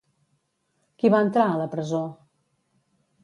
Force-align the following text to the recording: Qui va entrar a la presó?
Qui 1.03 1.11
va 1.15 1.19
entrar 1.27 1.45
a 1.49 1.59
la 1.61 1.67
presó? 1.75 2.01